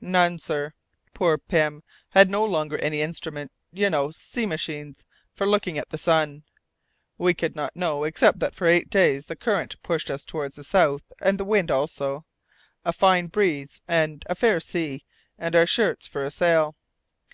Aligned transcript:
"None, 0.00 0.38
sir! 0.38 0.72
Poor 1.12 1.36
Pym 1.36 1.82
had 2.12 2.30
no 2.30 2.42
longer 2.42 2.78
any 2.78 3.02
instrument 3.02 3.52
you 3.70 3.90
know 3.90 4.10
sea 4.10 4.46
machines 4.46 5.04
for 5.34 5.46
looking 5.46 5.76
at 5.76 5.90
the 5.90 5.98
sun. 5.98 6.42
We 7.18 7.34
could 7.34 7.54
not 7.54 7.76
know, 7.76 8.04
except 8.04 8.38
that 8.38 8.54
for 8.54 8.66
the 8.66 8.72
eight 8.74 8.88
days 8.88 9.26
the 9.26 9.36
current 9.36 9.76
pushed 9.82 10.10
us 10.10 10.24
towards 10.24 10.56
the 10.56 10.64
south, 10.64 11.02
and 11.20 11.38
the 11.38 11.44
wind 11.44 11.70
also. 11.70 12.24
A 12.82 12.94
fine 12.94 13.26
breeze 13.26 13.82
and 13.86 14.24
a 14.26 14.34
fair 14.34 14.58
sea, 14.58 15.04
and 15.38 15.54
our 15.54 15.66
shirts 15.66 16.06
for 16.06 16.24
a 16.24 16.30
sail." 16.30 16.76